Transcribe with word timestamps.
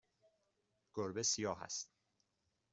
گربه 0.93 1.23
سیاه 1.23 1.61
است. 1.63 1.89